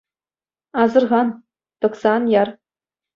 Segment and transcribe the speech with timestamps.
[0.81, 1.27] Асӑрхан,
[1.79, 2.49] тӑкса ан яр.